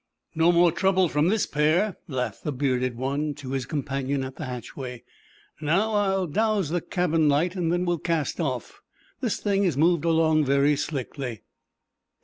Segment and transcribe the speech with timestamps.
[0.33, 4.45] "No more trouble from this pair," laughed the bearded one to his companion at the
[4.45, 5.03] hatchway.
[5.61, 8.81] "Now, I'll douse the cabin light, and then we'll cast off.
[9.19, 11.43] This thing has moved along very slickly."